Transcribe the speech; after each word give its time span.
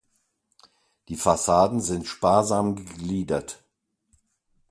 Die 1.09 1.15
Fassaden 1.15 1.79
sind 1.79 2.07
sparsam 2.07 2.73
gegliedert. 2.75 3.63